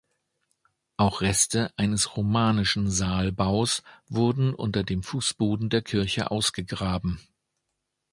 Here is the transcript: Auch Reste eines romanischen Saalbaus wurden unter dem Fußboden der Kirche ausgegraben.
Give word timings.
Auch 0.97 1.21
Reste 1.21 1.71
eines 1.77 2.17
romanischen 2.17 2.89
Saalbaus 2.89 3.83
wurden 4.09 4.51
unter 4.55 4.81
dem 4.81 5.03
Fußboden 5.03 5.69
der 5.69 5.83
Kirche 5.83 6.31
ausgegraben. 6.31 7.19